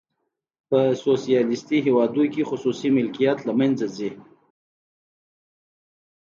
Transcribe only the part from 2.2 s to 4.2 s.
کې خصوصي ملکیت له منځه ځي.